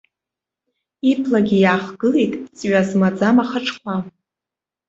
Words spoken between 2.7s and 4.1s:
змаӡам ахаҿқәа.